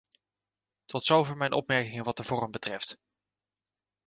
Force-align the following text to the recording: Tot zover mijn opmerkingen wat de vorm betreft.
Tot 0.85 1.05
zover 1.05 1.37
mijn 1.37 1.53
opmerkingen 1.53 2.03
wat 2.03 2.17
de 2.17 2.23
vorm 2.23 2.51
betreft. 2.51 2.97